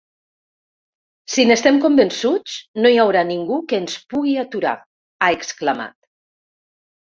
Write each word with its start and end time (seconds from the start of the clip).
Si 1.33 1.45
n’estem 1.49 1.77
convençuts, 1.83 2.55
no 2.87 2.93
hi 2.95 2.97
haurà 3.05 3.23
ningú 3.29 3.61
que 3.75 3.81
ens 3.83 4.01
pugui 4.15 4.35
aturar 4.47 4.75
–ha 4.83 5.33
exclamat–. 5.39 5.97